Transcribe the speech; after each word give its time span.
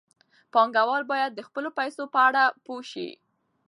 پانګوال 0.53 1.03
باید 1.11 1.31
د 1.35 1.39
خپلو 1.47 1.69
پیسو 1.77 2.03
په 2.13 2.19
اړه 2.27 2.43
پوه 2.65 2.83
شي. 2.91 3.09